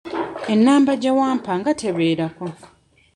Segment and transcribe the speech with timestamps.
[0.53, 2.45] Enamba gye wampa nga tebeerako?